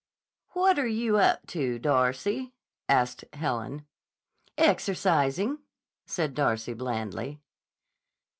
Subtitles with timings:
[0.53, 2.55] "What are you up to, Darcy?"
[2.89, 3.85] asked Helen.
[4.57, 5.59] "Exercising,"
[6.07, 7.39] said Darcy blandly.